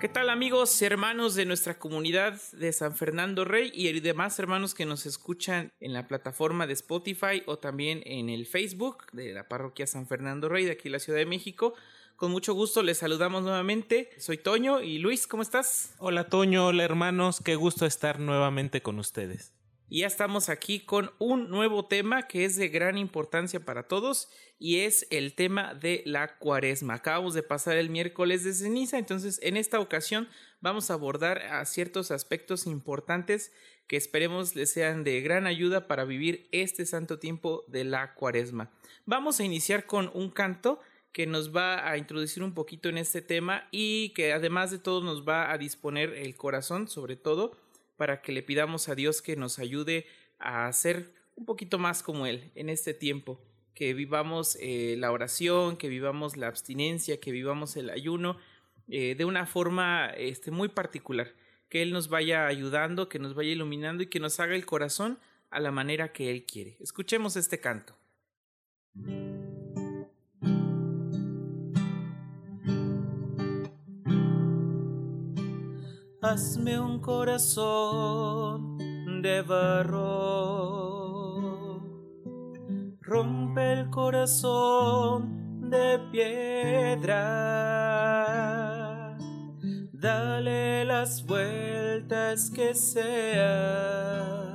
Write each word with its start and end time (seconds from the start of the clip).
¿Qué 0.00 0.08
tal 0.08 0.30
amigos, 0.30 0.80
hermanos 0.80 1.34
de 1.34 1.44
nuestra 1.44 1.76
comunidad 1.76 2.40
de 2.52 2.72
San 2.72 2.94
Fernando 2.94 3.44
Rey 3.44 3.72
y 3.74 3.98
demás 3.98 4.38
hermanos 4.38 4.72
que 4.72 4.86
nos 4.86 5.06
escuchan 5.06 5.72
en 5.80 5.92
la 5.92 6.06
plataforma 6.06 6.68
de 6.68 6.74
Spotify 6.74 7.42
o 7.46 7.58
también 7.58 8.02
en 8.06 8.28
el 8.28 8.46
Facebook 8.46 9.06
de 9.10 9.32
la 9.32 9.48
parroquia 9.48 9.88
San 9.88 10.06
Fernando 10.06 10.48
Rey 10.48 10.66
de 10.66 10.70
aquí 10.70 10.86
en 10.86 10.92
la 10.92 11.00
Ciudad 11.00 11.18
de 11.18 11.26
México? 11.26 11.74
Con 12.14 12.30
mucho 12.30 12.54
gusto 12.54 12.84
les 12.84 12.98
saludamos 12.98 13.42
nuevamente. 13.42 14.10
Soy 14.18 14.38
Toño 14.38 14.82
y 14.82 14.98
Luis, 14.98 15.26
¿cómo 15.26 15.42
estás? 15.42 15.96
Hola 15.98 16.28
Toño, 16.28 16.68
hola 16.68 16.84
hermanos, 16.84 17.40
qué 17.44 17.56
gusto 17.56 17.84
estar 17.84 18.20
nuevamente 18.20 18.80
con 18.82 19.00
ustedes. 19.00 19.57
Y 19.90 20.00
ya 20.00 20.06
estamos 20.06 20.50
aquí 20.50 20.80
con 20.80 21.12
un 21.18 21.48
nuevo 21.48 21.86
tema 21.86 22.28
que 22.28 22.44
es 22.44 22.56
de 22.56 22.68
gran 22.68 22.98
importancia 22.98 23.60
para 23.60 23.84
todos 23.84 24.28
y 24.58 24.80
es 24.80 25.06
el 25.10 25.34
tema 25.34 25.72
de 25.72 26.02
la 26.04 26.36
cuaresma. 26.36 26.94
Acabamos 26.94 27.32
de 27.32 27.42
pasar 27.42 27.78
el 27.78 27.88
miércoles 27.88 28.44
de 28.44 28.52
ceniza, 28.52 28.98
entonces 28.98 29.40
en 29.42 29.56
esta 29.56 29.80
ocasión 29.80 30.28
vamos 30.60 30.90
a 30.90 30.94
abordar 30.94 31.38
a 31.38 31.64
ciertos 31.64 32.10
aspectos 32.10 32.66
importantes 32.66 33.50
que 33.86 33.96
esperemos 33.96 34.54
les 34.54 34.70
sean 34.70 35.04
de 35.04 35.22
gran 35.22 35.46
ayuda 35.46 35.86
para 35.86 36.04
vivir 36.04 36.48
este 36.52 36.84
santo 36.84 37.18
tiempo 37.18 37.64
de 37.68 37.84
la 37.84 38.12
cuaresma. 38.12 38.70
Vamos 39.06 39.40
a 39.40 39.44
iniciar 39.44 39.86
con 39.86 40.10
un 40.12 40.28
canto 40.28 40.80
que 41.12 41.26
nos 41.26 41.56
va 41.56 41.88
a 41.88 41.96
introducir 41.96 42.42
un 42.42 42.52
poquito 42.52 42.90
en 42.90 42.98
este 42.98 43.22
tema 43.22 43.66
y 43.70 44.10
que 44.10 44.34
además 44.34 44.70
de 44.70 44.78
todo 44.78 45.02
nos 45.02 45.26
va 45.26 45.50
a 45.50 45.56
disponer 45.56 46.12
el 46.12 46.36
corazón 46.36 46.88
sobre 46.88 47.16
todo 47.16 47.56
para 47.98 48.22
que 48.22 48.32
le 48.32 48.42
pidamos 48.42 48.88
a 48.88 48.94
Dios 48.94 49.20
que 49.20 49.36
nos 49.36 49.58
ayude 49.58 50.06
a 50.38 50.72
ser 50.72 51.12
un 51.34 51.44
poquito 51.44 51.78
más 51.78 52.02
como 52.02 52.26
Él 52.26 52.50
en 52.54 52.70
este 52.70 52.94
tiempo, 52.94 53.40
que 53.74 53.92
vivamos 53.92 54.56
eh, 54.60 54.96
la 54.98 55.12
oración, 55.12 55.76
que 55.76 55.88
vivamos 55.88 56.36
la 56.36 56.46
abstinencia, 56.46 57.20
que 57.20 57.32
vivamos 57.32 57.76
el 57.76 57.90
ayuno 57.90 58.38
eh, 58.88 59.14
de 59.16 59.24
una 59.24 59.46
forma 59.46 60.06
este, 60.16 60.50
muy 60.50 60.68
particular, 60.68 61.34
que 61.68 61.82
Él 61.82 61.92
nos 61.92 62.08
vaya 62.08 62.46
ayudando, 62.46 63.08
que 63.08 63.18
nos 63.18 63.34
vaya 63.34 63.50
iluminando 63.50 64.02
y 64.02 64.06
que 64.06 64.20
nos 64.20 64.40
haga 64.40 64.54
el 64.54 64.64
corazón 64.64 65.18
a 65.50 65.60
la 65.60 65.70
manera 65.70 66.12
que 66.12 66.30
Él 66.30 66.44
quiere. 66.46 66.76
Escuchemos 66.80 67.36
este 67.36 67.60
canto. 67.60 67.94
Hazme 76.30 76.78
un 76.78 77.00
corazón 77.00 78.76
de 79.22 79.40
barro. 79.42 80.20
Rompe 83.00 83.72
el 83.72 83.88
corazón 83.88 85.70
de 85.70 85.98
piedra. 86.12 87.26
Dale 89.92 90.84
las 90.84 91.24
vueltas 91.26 92.50
que 92.50 92.74
sean, 92.74 94.52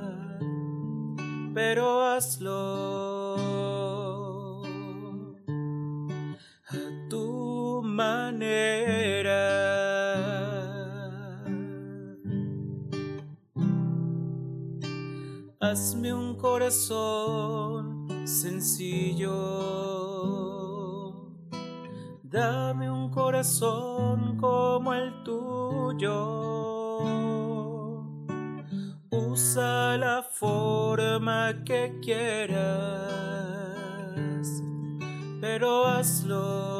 pero 1.54 2.04
hazlo 2.04 3.34
a 6.68 7.08
tu 7.10 7.82
manera. 7.84 9.03
Hazme 15.64 16.12
un 16.12 16.34
corazón 16.36 18.06
sencillo. 18.24 19.32
Dame 22.22 22.90
un 22.90 23.10
corazón 23.10 24.36
como 24.36 24.92
el 24.92 25.22
tuyo. 25.24 26.98
Usa 29.10 29.96
la 29.96 30.22
forma 30.22 31.64
que 31.64 31.98
quieras, 32.02 32.60
pero 35.40 35.86
hazlo 35.86 36.74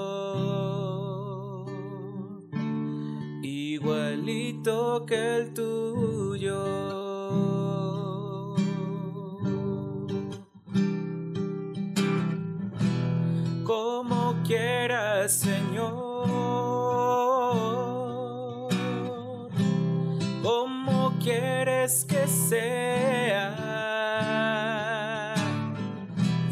igualito 3.42 5.06
que 5.06 5.36
el 5.36 5.54
tuyo. 5.54 7.03
Señor. 15.28 15.94
¿Cómo 20.42 21.14
quieres 21.22 22.04
que 22.04 22.26
sea? 22.26 23.54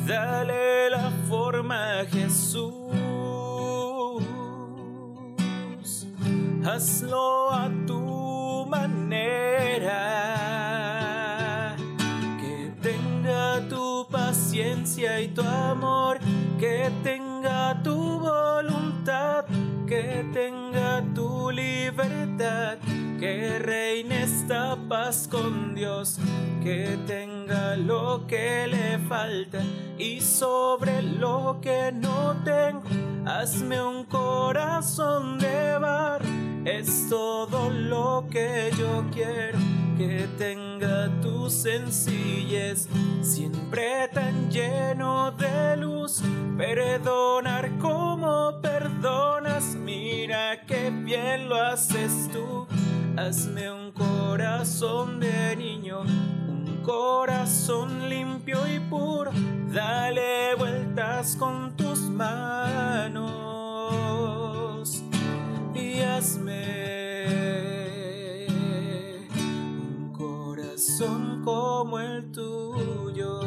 Dale 0.06 0.91
la 0.91 1.10
forma 1.28 2.00
a 2.00 2.06
Jesús. 2.06 2.72
Hazlo 6.65 7.50
a 7.50 7.71
tu 7.87 8.65
manera. 8.71 10.16
Que 12.41 12.72
tenga 12.81 13.69
tu 13.69 14.06
paciencia 14.10 15.21
y 15.21 15.28
tu 15.28 15.43
amor. 15.43 16.19
Que 16.59 16.83
voluntad, 17.03 17.12
que 19.92 20.25
tenga 20.32 21.04
tu 21.14 21.50
libertad, 21.50 22.78
que 23.20 23.58
reine 23.58 24.22
esta 24.22 24.75
paz 24.88 25.28
con 25.30 25.75
Dios, 25.75 26.19
que 26.62 26.98
tenga 27.06 27.76
lo 27.76 28.26
que 28.26 28.66
le 28.69 28.98
falta 29.06 29.60
y 29.98 30.19
sobre 30.22 31.03
lo 31.03 31.58
que 31.60 31.92
no 31.92 32.34
tengo, 32.42 32.84
hazme 33.26 33.82
un 33.82 34.04
corazón 34.04 35.38
de 35.38 35.76
bar, 35.78 36.22
es 36.64 37.09
todo 37.10 37.69
lo 37.69 38.24
que 38.30 38.70
yo 38.78 39.04
quiero 39.12 39.59
que 40.09 40.27
tenga 40.37 41.09
tu 41.21 41.49
sencillez, 41.49 42.89
siempre 43.23 44.09
tan 44.13 44.51
lleno 44.51 45.31
de 45.33 45.77
luz, 45.77 46.23
perdonar 46.57 47.71
como 47.79 48.61
perdonas, 48.61 49.77
mira 49.77 50.61
qué 50.67 50.91
bien 50.91 51.49
lo 51.49 51.55
haces 51.55 52.29
tú, 52.33 52.67
hazme 53.17 53.71
un 53.71 53.93
corazón 53.93 55.21
de 55.21 55.55
niño, 55.57 56.01
un 56.01 56.81
corazón 56.83 58.09
limpio 58.09 58.59
y 58.67 58.81
puro, 58.81 59.31
dale 59.73 60.57
vueltas 60.57 61.37
con 61.37 61.77
tus 61.77 62.01
manos 62.01 63.23
y 65.75 66.01
hazme 66.01 66.81
como 71.45 71.99
el 71.99 72.31
tuyo. 72.31 73.41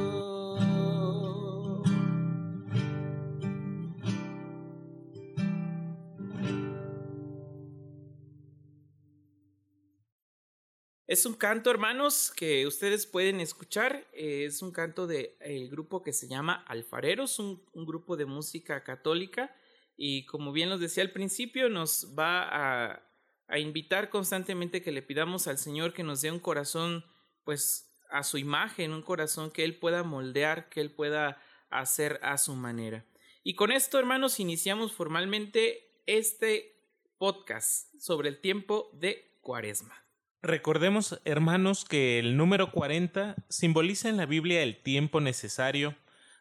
Es 11.08 11.26
un 11.26 11.36
canto, 11.36 11.72
hermanos, 11.72 12.34
que 12.36 12.68
ustedes 12.68 13.06
pueden 13.06 13.40
escuchar. 13.40 14.06
Es 14.12 14.62
un 14.62 14.72
canto 14.72 15.08
del 15.08 15.32
el 15.40 15.70
grupo 15.70 16.04
que 16.04 16.12
se 16.12 16.28
llama 16.28 16.66
Alfareros, 16.68 17.40
un, 17.40 17.64
grupo 17.74 18.18
de 18.18 18.26
música 18.26 18.84
católica. 18.84 19.56
Y 19.96 20.26
como 20.26 20.52
bien 20.52 20.68
nos 20.68 20.82
decía 20.82 21.04
al 21.04 21.12
principio, 21.12 21.70
nos 21.70 22.14
va 22.20 22.44
a, 22.50 23.10
a 23.48 23.60
invitar 23.60 24.10
constantemente 24.10 24.82
que 24.82 24.92
le 24.92 25.02
pidamos 25.02 25.48
al 25.48 25.58
Señor 25.58 25.94
que 25.94 26.04
nos 26.04 26.22
dé 26.22 26.32
un 26.32 26.40
corazón 26.40 27.06
pues 27.46 27.90
a 28.10 28.24
su 28.24 28.38
imagen, 28.38 28.92
un 28.92 29.02
corazón 29.02 29.52
que 29.52 29.64
Él 29.64 29.78
pueda 29.78 30.04
moldear, 30.04 30.70
que 30.70 30.82
Él 30.82 30.92
pueda 30.92 31.42
hacer 31.70 32.20
a 32.22 32.38
su 32.38 32.56
manera. 32.56 33.06
Y 33.44 33.54
con 33.56 33.72
esto, 33.72 34.00
hermanos, 34.00 34.40
iniciamos 34.40 34.92
formalmente 34.92 35.92
este 36.06 36.76
podcast 37.18 37.94
sobre 38.00 38.30
el 38.30 38.42
tiempo 38.42 38.90
de 38.94 39.38
Cuaresma. 39.42 39.96
Recordemos, 40.42 41.20
hermanos, 41.26 41.86
que 41.86 42.20
el 42.20 42.38
número 42.38 42.72
40 42.72 43.36
simboliza 43.50 44.10
en 44.10 44.18
la 44.18 44.26
Biblia 44.26 44.62
el 44.62 44.82
tiempo 44.82 45.22
necesario 45.22 45.96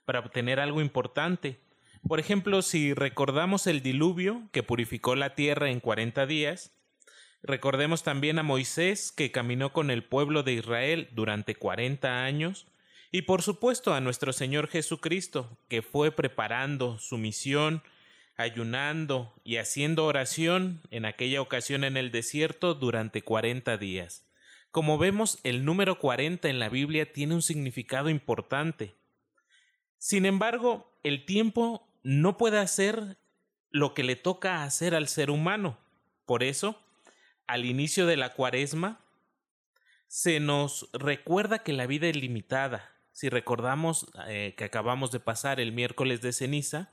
para 0.04 0.20
obtener 0.20 0.60
algo 0.60 0.80
importante. 0.82 1.60
Por 2.06 2.20
ejemplo, 2.20 2.60
si 2.60 2.92
recordamos 2.92 3.66
el 3.66 3.82
diluvio 3.82 4.48
que 4.52 4.62
purificó 4.62 5.14
la 5.16 5.34
tierra 5.34 5.70
en 5.70 5.80
40 5.80 6.26
días, 6.26 6.73
Recordemos 7.46 8.02
también 8.02 8.38
a 8.38 8.42
Moisés, 8.42 9.12
que 9.12 9.30
caminó 9.30 9.74
con 9.74 9.90
el 9.90 10.02
pueblo 10.02 10.42
de 10.42 10.54
Israel 10.54 11.10
durante 11.12 11.54
cuarenta 11.54 12.24
años, 12.24 12.66
y 13.12 13.22
por 13.22 13.42
supuesto 13.42 13.92
a 13.92 14.00
nuestro 14.00 14.32
Señor 14.32 14.66
Jesucristo, 14.66 15.58
que 15.68 15.82
fue 15.82 16.10
preparando 16.10 16.98
su 16.98 17.18
misión, 17.18 17.82
ayunando 18.38 19.34
y 19.44 19.58
haciendo 19.58 20.06
oración 20.06 20.80
en 20.90 21.04
aquella 21.04 21.42
ocasión 21.42 21.84
en 21.84 21.98
el 21.98 22.10
desierto 22.10 22.72
durante 22.72 23.20
cuarenta 23.20 23.76
días. 23.76 24.26
Como 24.70 24.96
vemos, 24.96 25.38
el 25.44 25.66
número 25.66 25.98
cuarenta 25.98 26.48
en 26.48 26.58
la 26.58 26.70
Biblia 26.70 27.12
tiene 27.12 27.34
un 27.34 27.42
significado 27.42 28.08
importante. 28.08 28.94
Sin 29.98 30.24
embargo, 30.24 30.98
el 31.02 31.26
tiempo 31.26 31.86
no 32.02 32.38
puede 32.38 32.58
hacer 32.58 33.18
lo 33.70 33.92
que 33.92 34.02
le 34.02 34.16
toca 34.16 34.64
hacer 34.64 34.94
al 34.94 35.08
ser 35.08 35.30
humano. 35.30 35.78
Por 36.24 36.42
eso, 36.42 36.80
al 37.46 37.64
inicio 37.64 38.06
de 38.06 38.16
la 38.16 38.32
cuaresma, 38.32 39.00
se 40.08 40.40
nos 40.40 40.88
recuerda 40.92 41.60
que 41.60 41.72
la 41.72 41.86
vida 41.86 42.06
es 42.06 42.16
limitada. 42.16 42.92
Si 43.12 43.28
recordamos 43.28 44.06
eh, 44.28 44.54
que 44.56 44.64
acabamos 44.64 45.10
de 45.10 45.20
pasar 45.20 45.60
el 45.60 45.72
miércoles 45.72 46.20
de 46.20 46.32
ceniza, 46.32 46.92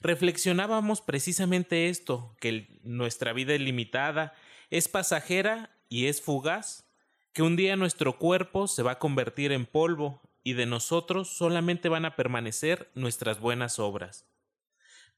reflexionábamos 0.00 1.00
precisamente 1.00 1.88
esto, 1.88 2.36
que 2.40 2.80
nuestra 2.82 3.32
vida 3.32 3.54
es 3.54 3.60
limitada, 3.60 4.34
es 4.70 4.88
pasajera 4.88 5.70
y 5.88 6.06
es 6.06 6.20
fugaz, 6.20 6.84
que 7.32 7.42
un 7.42 7.56
día 7.56 7.76
nuestro 7.76 8.18
cuerpo 8.18 8.68
se 8.68 8.82
va 8.82 8.92
a 8.92 8.98
convertir 8.98 9.52
en 9.52 9.66
polvo 9.66 10.22
y 10.42 10.54
de 10.54 10.64
nosotros 10.64 11.28
solamente 11.28 11.88
van 11.88 12.04
a 12.04 12.16
permanecer 12.16 12.90
nuestras 12.94 13.40
buenas 13.40 13.78
obras. 13.78 14.26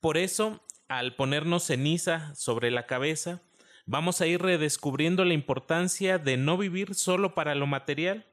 Por 0.00 0.16
eso, 0.16 0.64
al 0.88 1.14
ponernos 1.14 1.66
ceniza 1.66 2.34
sobre 2.34 2.70
la 2.70 2.86
cabeza, 2.86 3.42
vamos 3.88 4.20
a 4.20 4.26
ir 4.26 4.42
redescubriendo 4.42 5.24
la 5.24 5.32
importancia 5.32 6.18
de 6.18 6.36
no 6.36 6.58
vivir 6.58 6.94
solo 6.94 7.34
para 7.34 7.54
lo 7.54 7.66
material. 7.66 8.26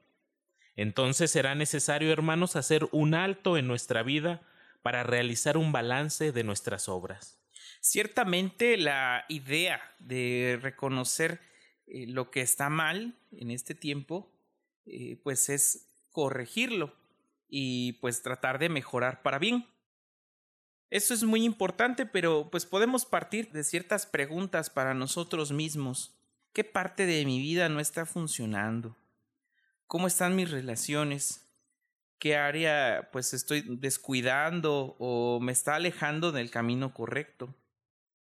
Entonces 0.76 1.30
será 1.30 1.54
necesario, 1.54 2.12
hermanos, 2.12 2.56
hacer 2.56 2.86
un 2.92 3.14
alto 3.14 3.56
en 3.56 3.66
nuestra 3.66 4.02
vida 4.02 4.42
para 4.82 5.02
realizar 5.02 5.56
un 5.56 5.72
balance 5.72 6.30
de 6.30 6.44
nuestras 6.44 6.90
obras. 6.90 7.40
Ciertamente 7.80 8.76
la 8.76 9.24
idea 9.30 9.80
de 9.98 10.58
reconocer 10.60 11.40
eh, 11.86 12.06
lo 12.06 12.30
que 12.30 12.42
está 12.42 12.68
mal 12.68 13.14
en 13.32 13.50
este 13.50 13.74
tiempo, 13.74 14.30
eh, 14.84 15.18
pues 15.22 15.48
es 15.48 15.88
corregirlo 16.10 16.94
y 17.48 17.94
pues 17.94 18.20
tratar 18.20 18.58
de 18.58 18.68
mejorar 18.68 19.22
para 19.22 19.38
bien. 19.38 19.66
Eso 20.90 21.14
es 21.14 21.24
muy 21.24 21.44
importante, 21.44 22.06
pero 22.06 22.50
pues 22.50 22.64
podemos 22.64 23.04
partir 23.04 23.50
de 23.50 23.64
ciertas 23.64 24.06
preguntas 24.06 24.70
para 24.70 24.94
nosotros 24.94 25.52
mismos. 25.52 26.14
¿Qué 26.52 26.64
parte 26.64 27.06
de 27.06 27.24
mi 27.24 27.40
vida 27.40 27.68
no 27.68 27.80
está 27.80 28.06
funcionando? 28.06 28.96
¿Cómo 29.86 30.06
están 30.06 30.36
mis 30.36 30.50
relaciones? 30.50 31.42
¿Qué 32.18 32.36
área 32.36 33.10
pues 33.12 33.34
estoy 33.34 33.62
descuidando 33.66 34.96
o 34.98 35.38
me 35.40 35.52
está 35.52 35.74
alejando 35.74 36.32
del 36.32 36.50
camino 36.50 36.94
correcto? 36.94 37.54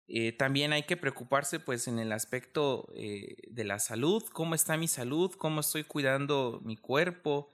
Eh, 0.07 0.33
también 0.33 0.73
hay 0.73 0.83
que 0.83 0.97
preocuparse 0.97 1.59
pues 1.59 1.89
en 1.89 1.99
el 1.99 2.13
aspecto 2.13 2.93
eh, 2.95 3.37
de 3.49 3.65
la 3.65 3.79
salud, 3.79 4.23
cómo 4.33 4.55
está 4.55 4.77
mi 4.77 4.89
salud, 4.89 5.33
cómo 5.39 5.61
estoy 5.61 5.85
cuidando 5.85 6.61
mi 6.65 6.77
cuerpo, 6.77 7.49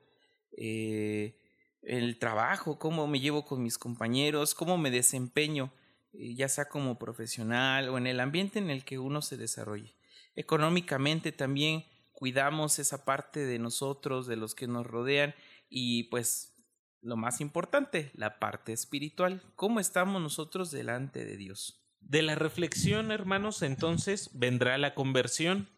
eh, 0.57 1.39
el 1.83 2.19
trabajo, 2.19 2.79
cómo 2.79 3.07
me 3.07 3.21
llevo 3.21 3.45
con 3.45 3.63
mis 3.63 3.79
compañeros, 3.79 4.55
cómo 4.55 4.79
me 4.79 4.91
desempeño, 4.91 5.73
eh, 6.13 6.35
ya 6.35 6.49
sea 6.49 6.69
como 6.69 6.99
profesional 6.99 7.89
o 7.89 7.99
en 7.99 8.07
el 8.07 8.21
ambiente 8.21 8.59
en 8.59 8.71
el 8.71 8.85
que 8.85 8.99
uno 8.99 9.23
se 9.23 9.37
desarrolle. 9.37 9.95
Económicamente 10.35 11.33
también 11.33 11.85
cuidamos 12.13 12.79
esa 12.79 13.05
parte 13.05 13.47
de 13.47 13.59
nosotros, 13.59 14.27
de 14.27 14.37
los 14.37 14.55
que 14.55 14.67
nos 14.67 14.87
rodean 14.87 15.35
y 15.69 16.05
pues 16.05 16.55
lo 17.01 17.17
más 17.17 17.41
importante, 17.41 18.11
la 18.15 18.39
parte 18.39 18.73
espiritual, 18.73 19.43
cómo 19.55 19.81
estamos 19.81 20.21
nosotros 20.21 20.71
delante 20.71 21.25
de 21.25 21.37
Dios. 21.37 21.81
De 22.01 22.23
la 22.23 22.35
reflexión, 22.35 23.11
hermanos, 23.11 23.63
entonces 23.63 24.31
vendrá 24.33 24.79
la 24.79 24.95
conversión 24.95 25.69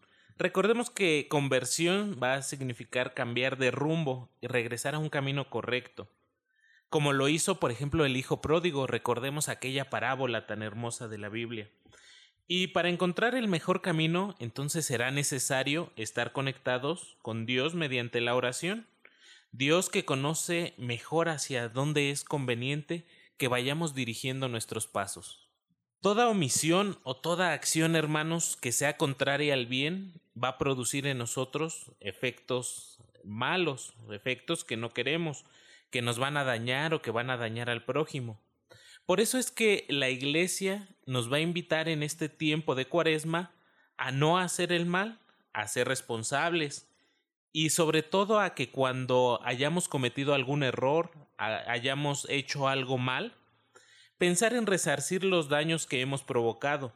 Recordemos 0.41 0.89
que 0.89 1.27
conversión 1.29 2.19
va 2.21 2.33
a 2.33 2.43
significar 2.43 3.13
cambiar 3.13 3.59
de 3.59 3.71
rumbo 3.71 4.31
y 4.41 4.47
regresar 4.47 4.95
a 4.95 4.99
un 4.99 5.11
camino 5.11 5.51
correcto. 5.51 6.09
Como 6.89 7.13
lo 7.13 7.29
hizo, 7.29 7.61
por 7.61 7.71
ejemplo, 7.71 8.07
el 8.07 8.17
Hijo 8.17 8.41
Pródigo, 8.41 8.87
recordemos 8.87 9.51
aquella 9.51 9.91
parábola 9.91 10.47
tan 10.47 10.63
hermosa 10.63 11.09
de 11.09 11.19
la 11.19 11.29
Biblia. 11.29 11.69
Y 12.49 12.69
para 12.69 12.89
encontrar 12.89 13.35
el 13.35 13.49
mejor 13.49 13.83
camino, 13.83 14.35
entonces 14.39 14.87
será 14.87 15.11
necesario 15.11 15.93
estar 15.97 16.33
conectados 16.33 17.19
con 17.21 17.45
Dios 17.45 17.75
mediante 17.75 18.23
la 18.23 18.35
oración. 18.35 18.87
Dios 19.53 19.91
que 19.91 20.07
conoce 20.07 20.73
mejor 20.79 21.29
hacia 21.29 21.69
dónde 21.69 22.11
es 22.11 22.25
conveniente 22.25 23.07
que 23.37 23.49
vayamos 23.49 23.95
dirigiendo 23.95 24.49
nuestros 24.49 24.87
pasos. 24.87 25.51
Toda 26.01 26.31
omisión 26.31 26.99
o 27.03 27.15
toda 27.15 27.53
acción, 27.53 27.95
hermanos, 27.95 28.57
que 28.57 28.73
sea 28.73 28.97
contraria 28.97 29.53
al 29.53 29.67
bien, 29.67 30.19
va 30.43 30.49
a 30.49 30.59
producir 30.59 31.07
en 31.07 31.19
nosotros 31.19 31.93
efectos 32.01 32.99
malos, 33.25 33.95
efectos 34.11 34.65
que 34.65 34.77
no 34.77 34.91
queremos, 34.91 35.45
que 35.91 36.03
nos 36.03 36.19
van 36.19 36.37
a 36.37 36.45
dañar 36.45 36.95
o 36.95 37.03
que 37.03 37.11
van 37.11 37.31
a 37.31 37.37
dañar 37.37 37.69
al 37.69 37.85
prójimo. 37.85 38.41
Por 39.07 39.21
eso 39.21 39.39
es 39.39 39.51
que 39.51 39.87
la 39.89 40.09
Iglesia 40.09 40.89
nos 41.05 41.33
va 41.33 41.39
a 41.39 41.41
invitar 41.41 41.89
en 41.89 42.03
este 42.03 42.29
tiempo 42.29 42.75
de 42.75 42.87
cuaresma 42.87 43.53
a 43.97 44.13
no 44.13 44.39
hacer 44.39 44.73
el 44.73 44.87
mal, 44.87 45.19
a 45.53 45.67
ser 45.67 45.89
responsables 45.89 46.89
y 47.53 47.71
sobre 47.71 48.03
todo 48.03 48.41
a 48.41 48.55
que 48.55 48.71
cuando 48.71 49.41
hayamos 49.45 49.89
cometido 49.89 50.35
algún 50.35 50.63
error, 50.63 51.11
hayamos 51.37 52.27
hecho 52.29 52.69
algo 52.69 52.99
mal, 52.99 53.35
pensar 54.19 54.55
en 54.55 54.67
resarcir 54.67 55.25
los 55.25 55.49
daños 55.49 55.87
que 55.87 56.01
hemos 56.01 56.23
provocado. 56.23 56.93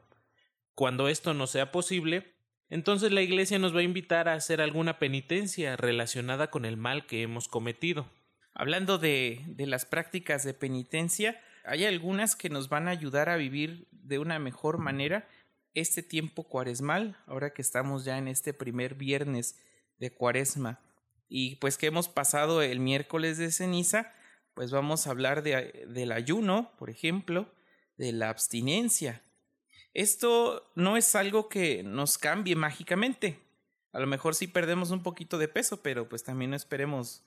Cuando 0.75 1.09
esto 1.09 1.35
no 1.35 1.47
sea 1.47 1.73
posible, 1.73 2.34
entonces 2.71 3.13
la 3.13 3.23
Iglesia 3.23 3.59
nos 3.59 3.75
va 3.75 3.81
a 3.81 3.85
invitar 3.85 4.29
a 4.29 4.35
hacer 4.35 4.61
alguna 4.61 4.99
penitencia 4.99 5.77
relacionada 5.77 6.51
con 6.51 6.65
el 6.65 6.77
mal 6.77 7.07
que 7.07 7.23
hemos 7.23 7.49
cometido. 7.49 8.11
Hablando 8.55 8.99
de, 8.99 9.43
de 9.47 9.67
las 9.67 9.85
prácticas 9.85 10.45
de 10.45 10.55
penitencia, 10.55 11.41
hay 11.65 11.85
algunas 11.85 12.37
que 12.37 12.51
nos 12.51 12.69
van 12.69 12.89
a 12.89 12.93
ayudar 12.93 13.29
a 13.29 13.37
vivir 13.37 13.89
de 13.91 14.19
una 14.19 14.39
mejor 14.39 14.79
manera 14.79 15.29
este 15.75 16.03
tiempo 16.03 16.45
cuaresmal, 16.45 17.17
ahora 17.27 17.53
que 17.53 17.63
estamos 17.63 18.05
ya 18.05 18.19
en 18.19 18.29
este 18.29 18.55
primer 18.55 18.95
viernes 18.95 19.59
de 19.99 20.13
cuaresma 20.13 20.81
y 21.29 21.57
pues 21.57 21.77
que 21.77 21.87
hemos 21.87 22.09
pasado 22.09 22.63
el 22.63 22.81
miércoles 22.81 23.39
de 23.39 23.51
ceniza, 23.51 24.13
pues 24.55 24.71
vamos 24.71 25.07
a 25.07 25.11
hablar 25.11 25.43
de, 25.43 25.85
del 25.89 26.13
ayuno, 26.13 26.73
por 26.79 26.91
ejemplo, 26.91 27.53
de 27.97 28.13
la 28.13 28.29
abstinencia. 28.29 29.23
Esto 29.95 30.71
no 30.75 30.97
es 30.97 31.15
algo 31.15 31.49
que 31.49 31.83
nos 31.83 32.19
cambie 32.19 32.57
mágicamente. 32.57 33.39
A 33.93 34.01
lo 34.01 34.09
mejor 34.09 34.35
sí 34.35 34.49
perdemos 34.49 34.91
un 34.91 35.03
poquito 35.03 35.39
de 35.39 35.49
peso, 35.49 35.83
pero 35.83 36.09
pues 36.09 36.25
también 36.25 36.51
no 36.51 36.57
esperemos 36.57 37.23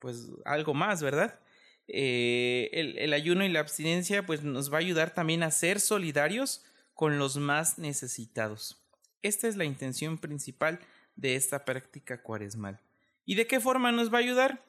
pues 0.00 0.28
algo 0.44 0.74
más, 0.74 1.02
¿verdad? 1.02 1.38
Eh, 1.86 2.68
el, 2.72 3.12
ayuno 3.14 3.44
y 3.44 3.48
la 3.48 3.60
abstinencia 3.60 4.26
pues 4.26 4.42
nos 4.42 4.70
va 4.70 4.76
a 4.76 4.80
ayudar 4.80 5.14
también 5.14 5.42
a 5.42 5.50
ser 5.50 5.80
solidarios 5.80 6.64
con 6.92 7.18
los 7.18 7.36
más 7.36 7.78
necesitados. 7.78 8.84
Esta 9.22 9.48
es 9.48 9.56
la 9.56 9.64
intención 9.64 10.18
principal 10.18 10.80
de 11.16 11.34
esta 11.34 11.64
práctica 11.64 12.22
cuaresmal. 12.22 12.80
¿Y 13.24 13.36
de 13.36 13.46
qué 13.46 13.60
forma 13.60 13.92
nos 13.92 14.12
va 14.12 14.18
a 14.18 14.22
ayudar? 14.22 14.64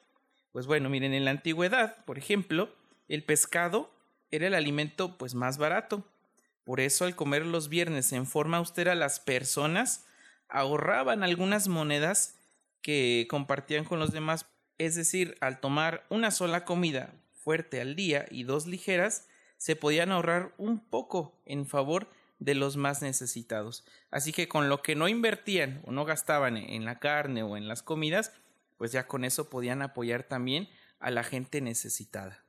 Pues 0.52 0.66
bueno, 0.66 0.90
miren, 0.90 1.14
en 1.14 1.26
la 1.26 1.32
antigüedad, 1.32 2.04
por 2.06 2.18
ejemplo, 2.18 2.74
el 3.08 3.24
pescado 3.24 3.92
era 4.32 4.48
el 4.48 4.54
alimento 4.54 5.18
pues 5.18 5.36
más 5.36 5.58
barato. 5.58 6.06
Por 6.70 6.82
eso 6.82 7.06
al 7.06 7.16
comer 7.16 7.48
los 7.48 7.68
viernes 7.68 8.14
en 8.14 8.28
forma 8.28 8.58
austera 8.58 8.94
las 8.94 9.20
personas 9.20 10.06
ahorraban 10.50 11.24
algunas 11.24 11.68
monedas 11.68 12.38
que 12.84 13.26
compartían 13.28 13.86
con 13.86 13.98
los 13.98 14.12
demás. 14.12 14.46
Es 14.78 14.94
decir, 14.94 15.36
al 15.42 15.62
tomar 15.62 16.06
una 16.10 16.30
sola 16.30 16.66
comida 16.66 17.12
fuerte 17.32 17.82
al 17.82 17.96
día 17.96 18.28
y 18.30 18.44
dos 18.44 18.68
ligeras, 18.68 19.28
se 19.58 19.76
podían 19.76 20.12
ahorrar 20.12 20.54
un 20.60 20.80
poco 20.80 21.34
en 21.48 21.66
favor 21.66 22.08
de 22.38 22.54
los 22.54 22.78
más 22.78 23.02
necesitados. 23.02 23.84
Así 24.12 24.32
que 24.32 24.48
con 24.48 24.70
lo 24.70 24.84
que 24.84 24.94
no 24.94 25.08
invertían 25.08 25.82
o 25.88 25.92
no 25.92 26.06
gastaban 26.06 26.56
en 26.56 26.86
la 26.86 27.00
carne 27.00 27.42
o 27.42 27.58
en 27.58 27.68
las 27.68 27.82
comidas, 27.82 28.32
pues 28.78 28.92
ya 28.92 29.08
con 29.08 29.26
eso 29.26 29.50
podían 29.50 29.82
apoyar 29.82 30.22
también 30.22 30.70
a 31.00 31.10
la 31.10 31.24
gente 31.24 31.62
necesitada. 31.62 32.46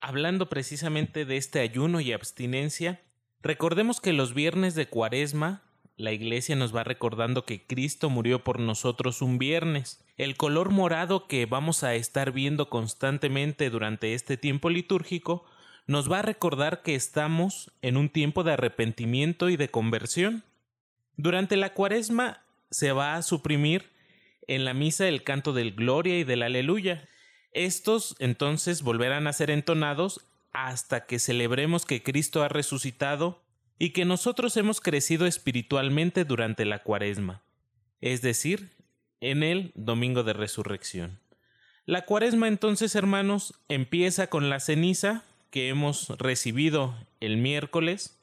Hablando 0.00 0.48
precisamente 0.48 1.24
de 1.24 1.36
este 1.36 1.58
ayuno 1.58 2.00
y 2.00 2.12
abstinencia, 2.12 3.02
recordemos 3.42 4.00
que 4.00 4.12
los 4.12 4.34
viernes 4.34 4.74
de 4.74 4.88
Cuaresma 4.88 5.62
la 5.98 6.12
iglesia 6.12 6.54
nos 6.54 6.74
va 6.74 6.84
recordando 6.84 7.44
que 7.44 7.66
Cristo 7.66 8.08
murió 8.08 8.44
por 8.44 8.60
nosotros 8.60 9.20
un 9.20 9.36
viernes. 9.36 10.00
El 10.16 10.36
color 10.36 10.70
morado 10.70 11.26
que 11.26 11.44
vamos 11.44 11.82
a 11.82 11.96
estar 11.96 12.30
viendo 12.30 12.70
constantemente 12.70 13.68
durante 13.68 14.14
este 14.14 14.36
tiempo 14.36 14.70
litúrgico 14.70 15.44
nos 15.88 16.10
va 16.10 16.20
a 16.20 16.22
recordar 16.22 16.82
que 16.82 16.94
estamos 16.94 17.72
en 17.82 17.96
un 17.96 18.10
tiempo 18.10 18.44
de 18.44 18.52
arrepentimiento 18.52 19.50
y 19.50 19.56
de 19.56 19.70
conversión. 19.70 20.44
Durante 21.16 21.56
la 21.56 21.74
cuaresma 21.74 22.44
se 22.70 22.92
va 22.92 23.16
a 23.16 23.22
suprimir 23.22 23.90
en 24.46 24.64
la 24.64 24.74
misa 24.74 25.08
el 25.08 25.24
canto 25.24 25.52
del 25.52 25.72
Gloria 25.72 26.16
y 26.16 26.22
del 26.22 26.44
Aleluya. 26.44 27.08
Estos 27.50 28.14
entonces 28.20 28.82
volverán 28.82 29.26
a 29.26 29.32
ser 29.32 29.50
entonados 29.50 30.27
hasta 30.52 31.06
que 31.06 31.18
celebremos 31.18 31.84
que 31.84 32.02
Cristo 32.02 32.42
ha 32.42 32.48
resucitado 32.48 33.42
y 33.78 33.90
que 33.90 34.04
nosotros 34.04 34.56
hemos 34.56 34.80
crecido 34.80 35.26
espiritualmente 35.26 36.24
durante 36.24 36.64
la 36.64 36.82
cuaresma, 36.82 37.42
es 38.00 38.22
decir, 38.22 38.70
en 39.20 39.42
el 39.42 39.72
domingo 39.74 40.24
de 40.24 40.32
resurrección. 40.32 41.20
La 41.86 42.04
cuaresma 42.04 42.48
entonces, 42.48 42.94
hermanos, 42.94 43.54
empieza 43.68 44.26
con 44.26 44.50
la 44.50 44.60
ceniza 44.60 45.24
que 45.50 45.68
hemos 45.68 46.08
recibido 46.18 46.94
el 47.20 47.38
miércoles 47.38 48.18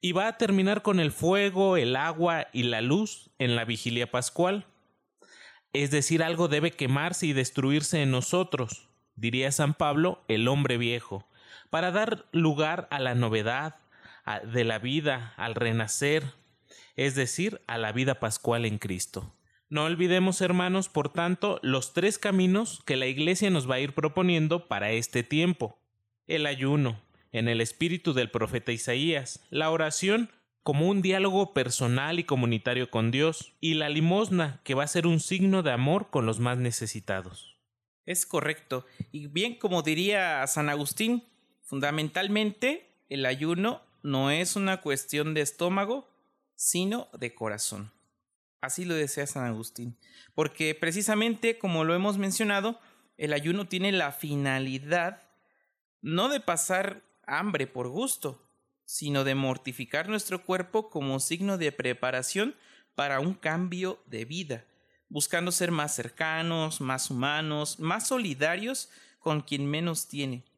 y 0.00 0.12
va 0.12 0.28
a 0.28 0.38
terminar 0.38 0.82
con 0.82 0.98
el 0.98 1.12
fuego, 1.12 1.76
el 1.76 1.94
agua 1.94 2.48
y 2.52 2.64
la 2.64 2.80
luz 2.80 3.30
en 3.38 3.54
la 3.54 3.64
vigilia 3.64 4.10
pascual. 4.10 4.66
Es 5.72 5.90
decir, 5.90 6.22
algo 6.22 6.48
debe 6.48 6.72
quemarse 6.72 7.26
y 7.26 7.32
destruirse 7.32 8.02
en 8.02 8.10
nosotros, 8.10 8.88
diría 9.14 9.52
San 9.52 9.74
Pablo, 9.74 10.24
el 10.26 10.48
hombre 10.48 10.78
viejo, 10.78 11.28
para 11.70 11.90
dar 11.90 12.26
lugar 12.32 12.88
a 12.90 12.98
la 12.98 13.14
novedad 13.14 13.76
de 14.44 14.64
la 14.64 14.78
vida, 14.78 15.34
al 15.36 15.54
renacer, 15.54 16.24
es 16.96 17.14
decir, 17.14 17.60
a 17.66 17.78
la 17.78 17.92
vida 17.92 18.20
pascual 18.20 18.64
en 18.64 18.78
Cristo. 18.78 19.34
No 19.68 19.84
olvidemos, 19.84 20.40
hermanos, 20.40 20.88
por 20.88 21.12
tanto, 21.12 21.60
los 21.62 21.92
tres 21.92 22.18
caminos 22.18 22.82
que 22.84 22.96
la 22.96 23.06
Iglesia 23.06 23.50
nos 23.50 23.70
va 23.70 23.76
a 23.76 23.80
ir 23.80 23.94
proponiendo 23.94 24.66
para 24.66 24.90
este 24.90 25.22
tiempo. 25.22 25.78
El 26.26 26.46
ayuno, 26.46 27.00
en 27.32 27.48
el 27.48 27.60
espíritu 27.60 28.12
del 28.12 28.30
profeta 28.30 28.72
Isaías, 28.72 29.46
la 29.50 29.70
oración 29.70 30.30
como 30.62 30.88
un 30.88 31.02
diálogo 31.02 31.54
personal 31.54 32.18
y 32.18 32.24
comunitario 32.24 32.90
con 32.90 33.10
Dios, 33.10 33.54
y 33.60 33.74
la 33.74 33.88
limosna, 33.88 34.60
que 34.64 34.74
va 34.74 34.84
a 34.84 34.88
ser 34.88 35.06
un 35.06 35.20
signo 35.20 35.62
de 35.62 35.72
amor 35.72 36.10
con 36.10 36.26
los 36.26 36.38
más 36.38 36.58
necesitados. 36.58 37.56
Es 38.06 38.26
correcto, 38.26 38.84
y 39.12 39.28
bien 39.28 39.56
como 39.56 39.82
diría 39.82 40.46
San 40.46 40.68
Agustín, 40.68 41.24
fundamentalmente 41.70 42.90
el 43.08 43.24
ayuno 43.24 43.80
no 44.02 44.32
es 44.32 44.56
una 44.56 44.80
cuestión 44.80 45.34
de 45.34 45.42
estómago, 45.42 46.10
sino 46.56 47.08
de 47.16 47.32
corazón. 47.32 47.92
Así 48.60 48.84
lo 48.84 48.96
desea 48.96 49.28
San 49.28 49.44
Agustín, 49.44 49.96
porque 50.34 50.74
precisamente 50.74 51.58
como 51.58 51.84
lo 51.84 51.94
hemos 51.94 52.18
mencionado, 52.18 52.80
el 53.18 53.32
ayuno 53.32 53.68
tiene 53.68 53.92
la 53.92 54.10
finalidad 54.10 55.22
no 56.02 56.28
de 56.28 56.40
pasar 56.40 57.04
hambre 57.24 57.68
por 57.68 57.86
gusto, 57.86 58.50
sino 58.84 59.22
de 59.22 59.36
mortificar 59.36 60.08
nuestro 60.08 60.44
cuerpo 60.44 60.90
como 60.90 61.20
signo 61.20 61.56
de 61.56 61.70
preparación 61.70 62.56
para 62.96 63.20
un 63.20 63.34
cambio 63.34 64.02
de 64.06 64.24
vida, 64.24 64.64
buscando 65.08 65.52
ser 65.52 65.70
más 65.70 65.94
cercanos, 65.94 66.80
más 66.80 67.10
humanos, 67.10 67.78
más 67.78 68.08
solidarios 68.08 68.90
con 69.20 69.42
quien 69.42 69.66
menos 69.66 70.08
tiene. 70.08 70.49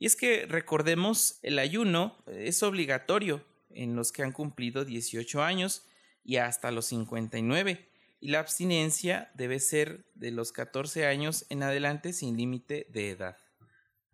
Y 0.00 0.06
es 0.06 0.16
que 0.16 0.46
recordemos, 0.46 1.38
el 1.42 1.58
ayuno 1.58 2.16
es 2.26 2.62
obligatorio 2.62 3.44
en 3.68 3.94
los 3.94 4.12
que 4.12 4.22
han 4.22 4.32
cumplido 4.32 4.86
18 4.86 5.42
años 5.42 5.86
y 6.24 6.38
hasta 6.38 6.70
los 6.70 6.86
59, 6.86 7.86
y 8.18 8.28
la 8.28 8.38
abstinencia 8.40 9.30
debe 9.34 9.60
ser 9.60 10.06
de 10.14 10.30
los 10.30 10.52
14 10.52 11.06
años 11.06 11.44
en 11.50 11.62
adelante 11.62 12.14
sin 12.14 12.38
límite 12.38 12.86
de 12.88 13.10
edad. 13.10 13.36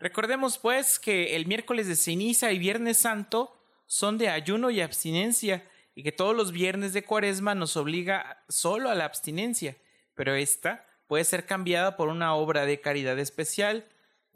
Recordemos 0.01 0.59
pues 0.59 0.99
que 0.99 1.37
el 1.37 1.47
miércoles 1.47 1.87
de 1.87 1.95
ceniza 1.95 2.51
y 2.51 2.59
viernes 2.59 2.97
santo 2.97 3.57
son 3.87 4.19
de 4.19 4.29
ayuno 4.29 4.73
y 4.73 4.81
abstinencia 4.81 5.71
y 5.95 6.03
que 6.03 6.11
todos 6.11 6.35
los 6.35 6.51
viernes 6.51 6.95
de 6.95 7.05
cuaresma 7.05 7.55
nos 7.55 7.77
obliga 7.77 8.45
solo 8.49 8.91
a 8.91 8.97
la 8.97 9.05
abstinencia, 9.05 9.77
pero 10.17 10.35
esta 10.35 10.85
puede 11.07 11.23
ser 11.23 11.47
cambiada 11.47 11.97
por 11.97 12.09
una 12.09 12.35
obra 12.35 12.67
de 12.67 12.81
caridad 12.81 13.21
especial, 13.21 13.87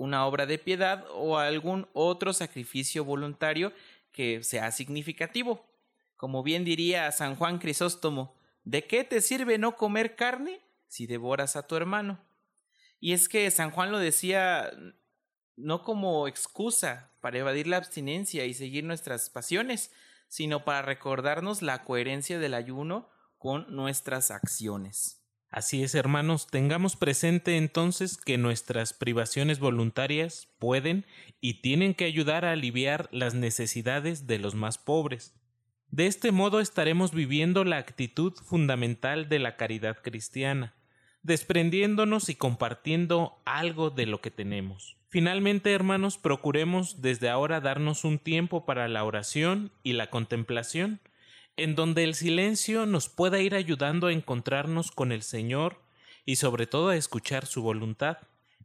una 0.00 0.24
obra 0.26 0.46
de 0.46 0.58
piedad 0.58 1.04
o 1.12 1.36
algún 1.36 1.86
otro 1.92 2.32
sacrificio 2.32 3.04
voluntario 3.04 3.70
que 4.12 4.42
sea 4.42 4.72
significativo. 4.72 5.66
Como 6.16 6.42
bien 6.42 6.64
diría 6.64 7.12
San 7.12 7.36
Juan 7.36 7.58
Crisóstomo, 7.58 8.34
¿de 8.64 8.86
qué 8.86 9.04
te 9.04 9.20
sirve 9.20 9.58
no 9.58 9.76
comer 9.76 10.16
carne 10.16 10.62
si 10.88 11.06
devoras 11.06 11.54
a 11.54 11.66
tu 11.66 11.76
hermano? 11.76 12.18
Y 12.98 13.12
es 13.12 13.28
que 13.28 13.50
San 13.50 13.70
Juan 13.72 13.92
lo 13.92 13.98
decía 13.98 14.70
no 15.56 15.82
como 15.82 16.26
excusa 16.28 17.12
para 17.20 17.38
evadir 17.38 17.66
la 17.66 17.76
abstinencia 17.76 18.46
y 18.46 18.54
seguir 18.54 18.84
nuestras 18.84 19.28
pasiones, 19.28 19.92
sino 20.28 20.64
para 20.64 20.80
recordarnos 20.80 21.60
la 21.60 21.84
coherencia 21.84 22.38
del 22.38 22.54
ayuno 22.54 23.10
con 23.36 23.66
nuestras 23.76 24.30
acciones. 24.30 25.19
Así 25.50 25.82
es, 25.82 25.96
hermanos, 25.96 26.46
tengamos 26.46 26.94
presente 26.94 27.56
entonces 27.56 28.16
que 28.16 28.38
nuestras 28.38 28.92
privaciones 28.92 29.58
voluntarias 29.58 30.48
pueden 30.60 31.06
y 31.40 31.54
tienen 31.60 31.94
que 31.94 32.04
ayudar 32.04 32.44
a 32.44 32.52
aliviar 32.52 33.08
las 33.10 33.34
necesidades 33.34 34.28
de 34.28 34.38
los 34.38 34.54
más 34.54 34.78
pobres. 34.78 35.34
De 35.90 36.06
este 36.06 36.30
modo 36.30 36.60
estaremos 36.60 37.12
viviendo 37.12 37.64
la 37.64 37.78
actitud 37.78 38.32
fundamental 38.34 39.28
de 39.28 39.40
la 39.40 39.56
caridad 39.56 39.98
cristiana, 40.00 40.76
desprendiéndonos 41.24 42.28
y 42.28 42.36
compartiendo 42.36 43.42
algo 43.44 43.90
de 43.90 44.06
lo 44.06 44.20
que 44.20 44.30
tenemos. 44.30 44.96
Finalmente, 45.08 45.72
hermanos, 45.72 46.16
procuremos 46.16 47.02
desde 47.02 47.28
ahora 47.28 47.60
darnos 47.60 48.04
un 48.04 48.20
tiempo 48.20 48.64
para 48.64 48.86
la 48.86 49.02
oración 49.02 49.72
y 49.82 49.94
la 49.94 50.10
contemplación, 50.10 51.00
en 51.56 51.74
donde 51.74 52.04
el 52.04 52.14
silencio 52.14 52.86
nos 52.86 53.08
pueda 53.08 53.40
ir 53.40 53.54
ayudando 53.54 54.06
a 54.06 54.12
encontrarnos 54.12 54.90
con 54.90 55.12
el 55.12 55.22
Señor 55.22 55.82
y 56.24 56.36
sobre 56.36 56.66
todo 56.66 56.90
a 56.90 56.96
escuchar 56.96 57.46
su 57.46 57.62
voluntad. 57.62 58.18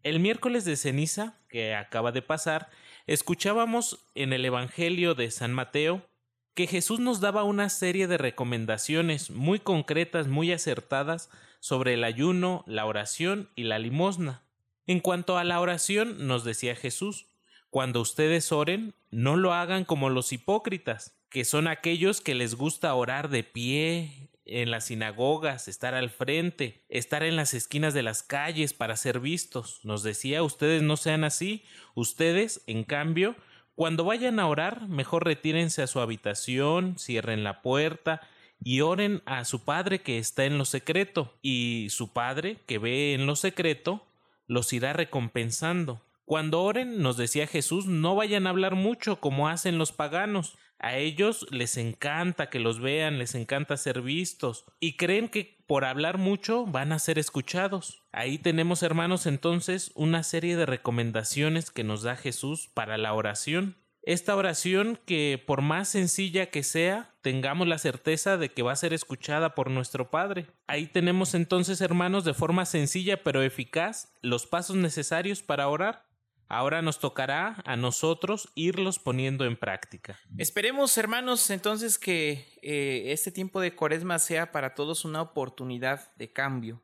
El 0.04 0.20
miércoles 0.20 0.65
de 0.65 0.75
ceniza, 0.75 1.39
que 1.50 1.75
acaba 1.75 2.12
de 2.12 2.22
pasar, 2.22 2.70
escuchábamos 3.08 4.06
en 4.13 4.34
el 4.34 4.46
Evangelio 4.46 5.15
de 5.15 5.32
San 5.32 5.54
Mateo 5.54 6.06
que 6.54 6.68
Jesús 6.68 7.00
nos 7.00 7.20
daba 7.20 7.44
una 7.44 7.70
serie 7.70 8.08
de 8.08 8.18
recomendaciones 8.18 9.30
muy 9.30 9.60
concretas, 9.60 10.27
muy 10.27 10.54
acertadas 10.54 11.30
sobre 11.60 11.96
el 11.96 12.04
ayuno, 12.04 12.63
la 12.65 12.86
oración 12.86 13.50
y 13.56 13.63
la 13.63 13.77
limosna. 13.77 14.44
En 14.88 15.00
cuanto 15.00 15.38
a 15.38 15.44
la 15.44 15.60
oración, 15.60 16.27
nos 16.27 16.44
decía 16.44 16.75
Jesús, 16.75 17.25
cuando 17.70 18.00
ustedes 18.00 18.51
oren, 18.51 18.94
no 19.12 19.36
lo 19.36 19.54
hagan 19.54 19.84
como 19.84 20.10
los 20.10 20.32
hipócritas, 20.32 21.18
que 21.36 21.44
son 21.44 21.68
aquellos 21.68 22.22
que 22.22 22.34
les 22.34 22.56
gusta 22.56 22.96
orar 22.96 23.27
de 23.27 23.44
pie 23.44 24.30
en 24.46 24.72
las 24.72 24.86
sinagogas, 24.86 25.68
estar 25.68 25.94
al 25.94 26.10
frente, 26.10 26.86
estar 26.88 27.24
en 27.24 27.36
las 27.36 27.54
esquinas 27.54 27.94
de 27.94 28.04
las 28.04 28.24
calles 28.24 28.72
para 28.72 28.96
ser 28.96 29.20
vistos. 29.20 29.82
Nos 29.84 30.01
decía, 30.01 30.44
ustedes 30.44 30.82
no 30.82 30.96
sean 30.96 31.25
así, 31.25 31.65
ustedes, 31.94 32.63
en 32.68 32.86
cambio, 32.86 33.36
cuando 33.75 34.06
vayan 34.06 34.39
a 34.39 34.48
orar, 34.48 34.88
mejor 34.88 35.25
retírense 35.25 35.82
a 35.82 35.88
su 35.88 36.00
habitación, 36.00 36.98
cierren 36.98 37.44
la 37.44 37.62
puerta, 37.62 38.22
y 38.63 38.80
oren 38.80 39.22
a 39.25 39.44
su 39.44 39.65
Padre 39.65 40.01
que 40.01 40.18
está 40.18 40.46
en 40.46 40.58
lo 40.58 40.63
secreto, 40.63 41.38
y 41.42 41.88
su 41.89 42.13
Padre 42.13 42.60
que 42.65 42.77
ve 42.77 43.13
en 43.13 43.25
lo 43.25 43.36
secreto 43.36 44.08
los 44.48 44.72
irá 44.72 44.94
recompensando. 44.94 46.01
Cuando 46.24 46.63
oren, 46.63 47.01
nos 47.01 47.18
decía 47.18 47.46
Jesús, 47.46 47.88
no 47.88 48.15
vayan 48.15 48.48
a 48.48 48.51
hablar 48.51 48.75
mucho 48.75 49.20
como 49.20 49.50
hacen 49.50 49.77
los 49.77 49.92
paganos. 49.92 50.58
A 50.79 50.98
ellos 50.98 51.48
les 51.51 51.77
encanta 51.77 52.50
que 52.50 52.60
los 52.60 52.79
vean, 52.79 53.17
les 53.17 53.36
encanta 53.36 53.77
ser 53.77 54.01
vistos 54.01 54.65
y 54.79 54.98
creen 54.98 55.29
que 55.29 55.58
por 55.67 55.86
hablar 55.86 56.17
mucho 56.17 56.65
van 56.65 56.91
a 56.91 57.00
ser 57.00 57.17
escuchados. 57.17 58.03
Ahí 58.12 58.38
tenemos, 58.38 58.84
hermanos, 58.84 59.25
entonces 59.25 59.91
una 59.96 60.24
serie 60.24 60.55
de 60.55 60.65
recomendaciones 60.65 61.72
que 61.72 61.84
nos 61.84 62.03
da 62.03 62.15
Jesús 62.15 62.70
para 62.74 62.98
la 62.98 63.13
oración. 63.13 63.77
Esta 64.05 64.36
oración 64.36 65.00
que 65.08 65.44
por 65.44 65.63
más 65.63 65.89
sencilla 65.89 66.51
que 66.51 66.62
sea, 66.62 67.15
tengamos 67.22 67.67
la 67.67 67.79
certeza 67.79 68.38
de 68.38 68.50
que 68.50 68.62
va 68.62 68.72
a 68.72 68.75
ser 68.75 68.94
escuchada 68.94 69.55
por 69.55 69.72
nuestro 69.72 70.12
Padre. 70.12 70.46
Ahí 70.67 70.86
tenemos 70.86 71.34
entonces, 71.34 71.82
hermanos, 71.82 72.24
de 72.24 72.36
forma 72.36 72.65
sencilla 72.65 73.24
pero 73.24 73.41
eficaz, 73.41 74.13
los 74.22 74.46
pasos 74.46 74.75
necesarios 74.75 75.41
para 75.41 75.67
orar. 75.67 76.05
Ahora 76.48 76.82
nos 76.82 77.00
tocará 77.00 77.62
a 77.66 77.75
nosotros 77.75 78.50
irlos 78.56 79.00
poniendo 79.00 79.46
en 79.46 79.58
práctica. 79.58 80.20
Esperemos, 80.38 80.98
hermanos, 80.98 81.50
entonces 81.50 81.98
que 81.98 82.60
eh, 82.62 83.12
este 83.12 83.32
tiempo 83.32 83.60
de 83.60 83.75
cuaresma 83.75 84.20
sea 84.20 84.52
para 84.52 84.75
todos 84.75 85.06
una 85.06 85.22
oportunidad 85.22 86.16
de 86.18 86.32
cambio, 86.32 86.84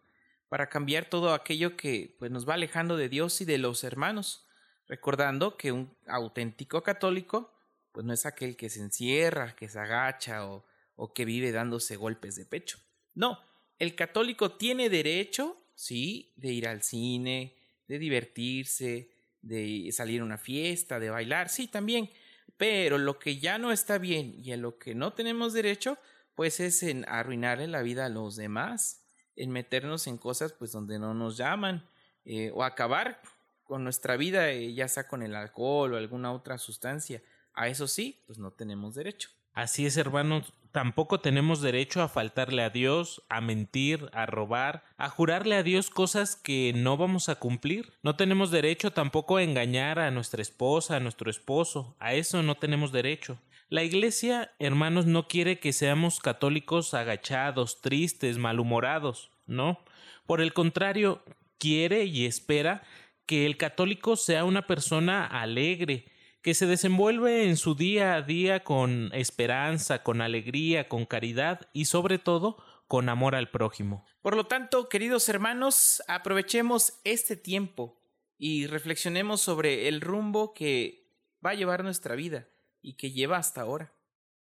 para 0.49 0.67
cambiar 0.69 1.05
todo 1.05 1.33
aquello 1.33 1.77
que 1.77 2.15
pues, 2.19 2.31
nos 2.31 2.47
va 2.47 2.55
alejando 2.55 2.97
de 2.97 3.09
Dios 3.09 3.41
y 3.41 3.45
de 3.45 3.57
los 3.57 3.83
hermanos 3.83 4.47
recordando 4.91 5.55
que 5.55 5.71
un 5.71 5.95
auténtico 6.05 6.83
católico 6.83 7.53
pues 7.93 8.05
no 8.05 8.13
es 8.13 8.25
aquel 8.25 8.57
que 8.57 8.69
se 8.69 8.81
encierra, 8.81 9.55
que 9.55 9.69
se 9.69 9.79
agacha 9.79 10.45
o, 10.45 10.65
o 10.95 11.13
que 11.13 11.23
vive 11.23 11.53
dándose 11.53 11.95
golpes 11.95 12.35
de 12.35 12.45
pecho. 12.45 12.77
No, 13.13 13.39
el 13.79 13.95
católico 13.95 14.51
tiene 14.51 14.89
derecho, 14.89 15.57
sí, 15.75 16.33
de 16.35 16.51
ir 16.51 16.67
al 16.67 16.83
cine, 16.83 17.55
de 17.87 17.99
divertirse, 17.99 19.11
de 19.41 19.89
salir 19.91 20.21
a 20.21 20.25
una 20.25 20.37
fiesta, 20.37 20.99
de 20.99 21.09
bailar, 21.09 21.49
sí, 21.49 21.67
también. 21.67 22.09
Pero 22.57 22.97
lo 22.97 23.19
que 23.19 23.37
ya 23.37 23.57
no 23.57 23.71
está 23.71 23.97
bien 23.97 24.35
y 24.37 24.51
a 24.51 24.57
lo 24.57 24.77
que 24.77 24.93
no 24.93 25.13
tenemos 25.13 25.53
derecho, 25.53 25.97
pues 26.35 26.59
es 26.59 26.83
en 26.83 27.05
arruinarle 27.07 27.67
la 27.67 27.81
vida 27.81 28.05
a 28.05 28.09
los 28.09 28.35
demás, 28.35 29.03
en 29.35 29.51
meternos 29.51 30.07
en 30.07 30.17
cosas 30.17 30.53
pues 30.53 30.71
donde 30.71 30.99
no 30.99 31.13
nos 31.13 31.37
llaman, 31.37 31.89
eh, 32.23 32.51
o 32.53 32.63
acabar 32.63 33.21
con 33.63 33.83
nuestra 33.83 34.17
vida, 34.17 34.51
eh, 34.51 34.73
ya 34.73 34.87
sea 34.87 35.07
con 35.07 35.23
el 35.23 35.35
alcohol 35.35 35.93
o 35.93 35.97
alguna 35.97 36.31
otra 36.31 36.57
sustancia. 36.57 37.23
A 37.53 37.67
eso 37.67 37.87
sí, 37.87 38.21
pues 38.27 38.37
no 38.37 38.51
tenemos 38.51 38.95
derecho. 38.95 39.29
Así 39.53 39.85
es, 39.85 39.97
hermanos, 39.97 40.53
tampoco 40.71 41.19
tenemos 41.19 41.61
derecho 41.61 42.01
a 42.01 42.07
faltarle 42.07 42.63
a 42.63 42.69
Dios, 42.69 43.23
a 43.29 43.41
mentir, 43.41 44.09
a 44.13 44.25
robar, 44.25 44.83
a 44.97 45.09
jurarle 45.09 45.55
a 45.55 45.63
Dios 45.63 45.89
cosas 45.89 46.35
que 46.35 46.73
no 46.75 46.97
vamos 46.97 47.29
a 47.29 47.35
cumplir. 47.35 47.93
No 48.03 48.15
tenemos 48.15 48.51
derecho 48.51 48.91
tampoco 48.91 49.37
a 49.37 49.43
engañar 49.43 49.99
a 49.99 50.11
nuestra 50.11 50.41
esposa, 50.41 50.97
a 50.97 50.99
nuestro 50.99 51.29
esposo. 51.29 51.95
A 51.99 52.13
eso 52.13 52.41
no 52.43 52.55
tenemos 52.55 52.91
derecho. 52.91 53.37
La 53.69 53.83
Iglesia, 53.83 54.51
hermanos, 54.59 55.05
no 55.05 55.27
quiere 55.27 55.59
que 55.59 55.71
seamos 55.71 56.19
católicos 56.19 56.93
agachados, 56.93 57.79
tristes, 57.81 58.37
malhumorados, 58.37 59.31
no. 59.45 59.79
Por 60.25 60.41
el 60.41 60.51
contrario, 60.51 61.23
quiere 61.57 62.03
y 62.03 62.25
espera 62.25 62.83
que 63.25 63.45
el 63.45 63.55
católico 63.55 64.17
sea 64.17 64.43
una 64.43 64.67
persona 64.67 65.25
alegre, 65.25 66.10
que 66.41 66.53
se 66.53 66.65
desenvuelve 66.65 67.47
en 67.47 67.57
su 67.57 67.75
día 67.75 68.15
a 68.15 68.21
día 68.21 68.63
con 68.63 69.11
esperanza, 69.13 70.03
con 70.03 70.21
alegría, 70.21 70.89
con 70.89 71.05
caridad 71.05 71.69
y 71.71 71.85
sobre 71.85 72.17
todo 72.17 72.57
con 72.87 73.09
amor 73.09 73.35
al 73.35 73.49
prójimo. 73.49 74.05
Por 74.21 74.35
lo 74.35 74.47
tanto, 74.47 74.89
queridos 74.89 75.29
hermanos, 75.29 76.03
aprovechemos 76.07 76.99
este 77.03 77.35
tiempo 77.35 78.01
y 78.37 78.67
reflexionemos 78.67 79.39
sobre 79.39 79.87
el 79.87 80.01
rumbo 80.01 80.53
que 80.53 81.07
va 81.45 81.51
a 81.51 81.55
llevar 81.55 81.83
nuestra 81.83 82.15
vida 82.15 82.47
y 82.81 82.93
que 82.93 83.11
lleva 83.11 83.37
hasta 83.37 83.61
ahora. 83.61 83.93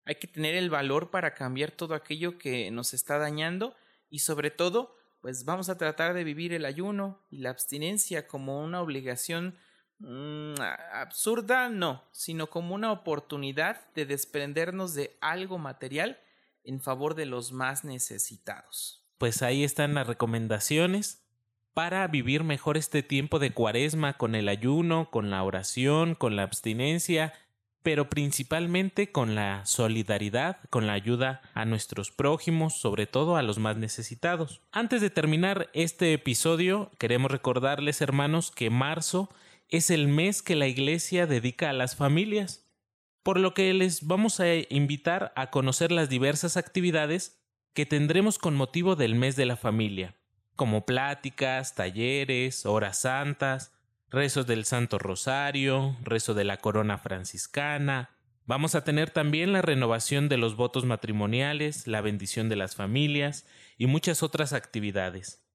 Hay 0.04 0.14
que 0.14 0.28
tener 0.28 0.54
el 0.54 0.70
valor 0.70 1.10
para 1.10 1.34
cambiar 1.34 1.72
todo 1.72 1.94
aquello 1.94 2.38
que 2.38 2.70
nos 2.70 2.94
está 2.94 3.18
dañando 3.18 3.74
y 4.08 4.20
sobre 4.20 4.50
todo, 4.50 4.96
pues 5.20 5.44
vamos 5.44 5.68
a 5.68 5.76
tratar 5.76 6.14
de 6.14 6.24
vivir 6.24 6.54
el 6.54 6.64
ayuno 6.64 7.26
y 7.28 7.38
la 7.38 7.50
abstinencia 7.50 8.26
como 8.26 8.64
una 8.64 8.80
obligación 8.80 9.58
Mm, 10.00 10.54
absurda 10.92 11.68
no, 11.68 12.04
sino 12.12 12.48
como 12.48 12.74
una 12.74 12.92
oportunidad 12.92 13.92
de 13.94 14.06
desprendernos 14.06 14.94
de 14.94 15.16
algo 15.20 15.58
material 15.58 16.18
en 16.62 16.80
favor 16.80 17.14
de 17.14 17.26
los 17.26 17.50
más 17.52 17.84
necesitados. 17.84 19.04
Pues 19.18 19.42
ahí 19.42 19.64
están 19.64 19.94
las 19.94 20.06
recomendaciones 20.06 21.24
para 21.74 22.06
vivir 22.06 22.44
mejor 22.44 22.76
este 22.76 23.02
tiempo 23.02 23.38
de 23.38 23.52
cuaresma 23.52 24.16
con 24.16 24.34
el 24.34 24.48
ayuno, 24.48 25.10
con 25.10 25.30
la 25.30 25.42
oración, 25.42 26.14
con 26.14 26.36
la 26.36 26.44
abstinencia, 26.44 27.32
pero 27.82 28.08
principalmente 28.08 29.10
con 29.10 29.34
la 29.34 29.64
solidaridad, 29.64 30.58
con 30.70 30.86
la 30.86 30.92
ayuda 30.92 31.40
a 31.54 31.64
nuestros 31.64 32.10
prójimos, 32.10 32.78
sobre 32.78 33.06
todo 33.06 33.36
a 33.36 33.42
los 33.42 33.58
más 33.58 33.76
necesitados. 33.76 34.60
Antes 34.72 35.00
de 35.00 35.10
terminar 35.10 35.70
este 35.72 36.12
episodio, 36.12 36.90
queremos 36.98 37.30
recordarles, 37.30 38.00
hermanos, 38.00 38.50
que 38.50 38.70
marzo 38.70 39.28
es 39.68 39.90
el 39.90 40.08
mes 40.08 40.42
que 40.42 40.56
la 40.56 40.66
Iglesia 40.66 41.26
dedica 41.26 41.70
a 41.70 41.74
las 41.74 41.94
familias, 41.94 42.66
por 43.22 43.38
lo 43.38 43.52
que 43.52 43.72
les 43.74 44.06
vamos 44.06 44.40
a 44.40 44.46
invitar 44.70 45.32
a 45.36 45.50
conocer 45.50 45.92
las 45.92 46.08
diversas 46.08 46.56
actividades 46.56 47.38
que 47.74 47.84
tendremos 47.84 48.38
con 48.38 48.54
motivo 48.54 48.96
del 48.96 49.14
mes 49.14 49.36
de 49.36 49.46
la 49.46 49.56
familia, 49.56 50.16
como 50.56 50.86
pláticas, 50.86 51.74
talleres, 51.74 52.64
horas 52.64 53.00
santas, 53.00 53.72
rezos 54.10 54.46
del 54.46 54.64
Santo 54.64 54.98
Rosario, 54.98 55.96
rezo 56.02 56.32
de 56.32 56.44
la 56.44 56.56
Corona 56.56 56.96
Franciscana. 56.96 58.16
Vamos 58.46 58.74
a 58.74 58.82
tener 58.82 59.10
también 59.10 59.52
la 59.52 59.60
renovación 59.60 60.30
de 60.30 60.38
los 60.38 60.56
votos 60.56 60.86
matrimoniales, 60.86 61.86
la 61.86 62.00
bendición 62.00 62.48
de 62.48 62.56
las 62.56 62.74
familias 62.74 63.46
y 63.76 63.86
muchas 63.86 64.22
otras 64.22 64.54
actividades. 64.54 65.47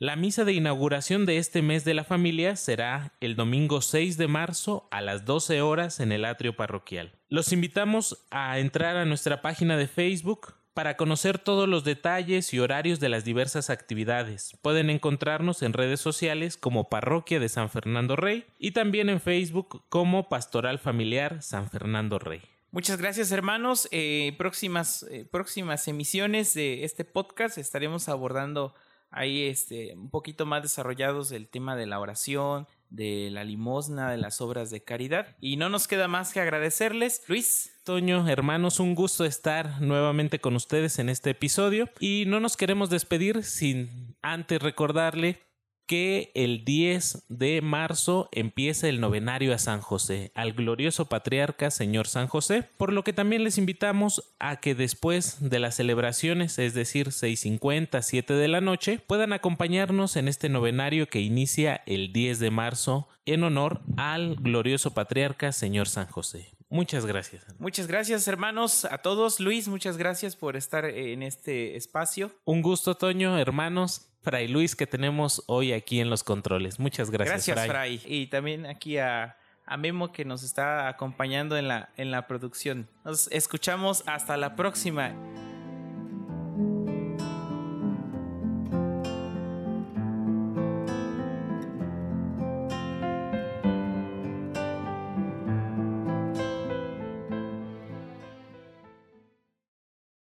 La 0.00 0.14
misa 0.14 0.44
de 0.44 0.52
inauguración 0.52 1.26
de 1.26 1.38
este 1.38 1.60
mes 1.60 1.84
de 1.84 1.92
la 1.92 2.04
familia 2.04 2.54
será 2.54 3.14
el 3.20 3.34
domingo 3.34 3.80
6 3.80 4.16
de 4.16 4.28
marzo 4.28 4.86
a 4.92 5.00
las 5.00 5.24
12 5.24 5.60
horas 5.60 5.98
en 5.98 6.12
el 6.12 6.24
atrio 6.24 6.54
parroquial. 6.54 7.16
Los 7.28 7.52
invitamos 7.52 8.24
a 8.30 8.60
entrar 8.60 8.96
a 8.96 9.06
nuestra 9.06 9.42
página 9.42 9.76
de 9.76 9.88
Facebook 9.88 10.54
para 10.72 10.96
conocer 10.96 11.40
todos 11.40 11.68
los 11.68 11.82
detalles 11.82 12.54
y 12.54 12.60
horarios 12.60 13.00
de 13.00 13.08
las 13.08 13.24
diversas 13.24 13.70
actividades. 13.70 14.56
Pueden 14.62 14.88
encontrarnos 14.88 15.62
en 15.62 15.72
redes 15.72 15.98
sociales 15.98 16.56
como 16.56 16.88
Parroquia 16.88 17.40
de 17.40 17.48
San 17.48 17.68
Fernando 17.68 18.14
Rey 18.14 18.46
y 18.56 18.70
también 18.70 19.08
en 19.08 19.20
Facebook 19.20 19.82
como 19.88 20.28
Pastoral 20.28 20.78
Familiar 20.78 21.42
San 21.42 21.68
Fernando 21.68 22.20
Rey. 22.20 22.42
Muchas 22.70 23.00
gracias 23.00 23.32
hermanos. 23.32 23.88
Eh, 23.90 24.32
próximas, 24.38 25.04
eh, 25.10 25.26
próximas 25.28 25.88
emisiones 25.88 26.54
de 26.54 26.84
este 26.84 27.04
podcast 27.04 27.58
estaremos 27.58 28.08
abordando 28.08 28.74
ahí 29.10 29.44
este, 29.44 29.94
un 29.94 30.10
poquito 30.10 30.46
más 30.46 30.62
desarrollados 30.62 31.32
el 31.32 31.48
tema 31.48 31.76
de 31.76 31.86
la 31.86 32.00
oración, 32.00 32.66
de 32.90 33.28
la 33.30 33.44
limosna, 33.44 34.10
de 34.10 34.16
las 34.16 34.40
obras 34.40 34.70
de 34.70 34.82
caridad. 34.82 35.36
Y 35.40 35.56
no 35.56 35.68
nos 35.68 35.88
queda 35.88 36.08
más 36.08 36.32
que 36.32 36.40
agradecerles. 36.40 37.22
Luis. 37.28 37.72
Toño, 37.84 38.28
hermanos, 38.28 38.80
un 38.80 38.94
gusto 38.94 39.24
estar 39.24 39.80
nuevamente 39.80 40.40
con 40.40 40.54
ustedes 40.56 40.98
en 40.98 41.08
este 41.08 41.30
episodio. 41.30 41.88
Y 42.00 42.24
no 42.26 42.40
nos 42.40 42.56
queremos 42.56 42.90
despedir 42.90 43.44
sin 43.44 44.16
antes 44.22 44.60
recordarle 44.62 45.47
que 45.88 46.30
el 46.34 46.66
10 46.66 47.24
de 47.30 47.62
marzo 47.62 48.28
empieza 48.30 48.88
el 48.88 49.00
novenario 49.00 49.54
a 49.54 49.58
San 49.58 49.80
José, 49.80 50.30
al 50.34 50.52
glorioso 50.52 51.06
patriarca 51.06 51.70
Señor 51.70 52.06
San 52.06 52.28
José, 52.28 52.68
por 52.76 52.92
lo 52.92 53.02
que 53.02 53.14
también 53.14 53.42
les 53.42 53.56
invitamos 53.56 54.22
a 54.38 54.60
que 54.60 54.74
después 54.74 55.38
de 55.40 55.58
las 55.58 55.76
celebraciones, 55.76 56.58
es 56.58 56.74
decir, 56.74 57.08
6.50, 57.08 58.02
7 58.02 58.34
de 58.34 58.48
la 58.48 58.60
noche, 58.60 59.00
puedan 59.06 59.32
acompañarnos 59.32 60.16
en 60.16 60.28
este 60.28 60.50
novenario 60.50 61.08
que 61.08 61.22
inicia 61.22 61.82
el 61.86 62.12
10 62.12 62.38
de 62.38 62.50
marzo 62.50 63.08
en 63.24 63.42
honor 63.42 63.80
al 63.96 64.36
glorioso 64.36 64.92
patriarca 64.92 65.52
Señor 65.52 65.88
San 65.88 66.06
José. 66.06 66.57
Muchas 66.70 67.06
gracias. 67.06 67.46
Muchas 67.58 67.86
gracias, 67.86 68.28
hermanos, 68.28 68.84
a 68.84 68.98
todos. 68.98 69.40
Luis, 69.40 69.68
muchas 69.68 69.96
gracias 69.96 70.36
por 70.36 70.56
estar 70.56 70.84
en 70.84 71.22
este 71.22 71.76
espacio. 71.76 72.30
Un 72.44 72.60
gusto, 72.60 72.94
Toño, 72.94 73.38
hermanos. 73.38 74.04
Fray 74.22 74.48
Luis 74.48 74.76
que 74.76 74.86
tenemos 74.86 75.42
hoy 75.46 75.72
aquí 75.72 76.00
en 76.00 76.10
los 76.10 76.24
controles. 76.24 76.78
Muchas 76.78 77.10
gracias. 77.10 77.46
Gracias, 77.46 77.66
Fray. 77.66 78.02
Y 78.04 78.26
también 78.26 78.66
aquí 78.66 78.98
a, 78.98 79.38
a, 79.64 79.76
Memo 79.76 80.12
que 80.12 80.24
nos 80.24 80.42
está 80.42 80.88
acompañando 80.88 81.56
en 81.56 81.68
la, 81.68 81.90
en 81.96 82.10
la 82.10 82.26
producción. 82.26 82.88
Nos 83.04 83.28
escuchamos 83.32 84.02
hasta 84.06 84.36
la 84.36 84.54
próxima. 84.54 85.14